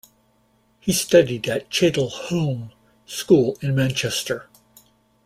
He 0.79 0.93
studied 0.93 1.47
at 1.47 1.69
Cheadle 1.69 2.09
Hulme 2.09 2.71
School 3.05 3.55
in 3.61 3.75
Manchester. 3.75 4.49